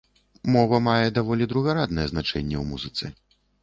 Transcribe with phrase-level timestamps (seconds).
[0.55, 3.05] Мова мае даволі другараднае значэнне ў музыцы.